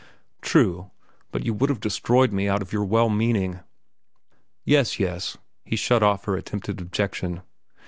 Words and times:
"True; 0.41 0.89
but 1.29 1.45
you 1.45 1.53
would 1.53 1.69
have 1.69 1.79
destroyed 1.79 2.31
me 2.33 2.49
out 2.49 2.63
of 2.63 2.73
your 2.73 2.83
well 2.83 3.07
meaning." 3.07 3.59
"Yes, 4.65 4.99
yes," 4.99 5.37
he 5.63 5.75
shut 5.75 6.01
off 6.01 6.25
her 6.25 6.35
attempted 6.35 6.81
objection. 6.81 7.43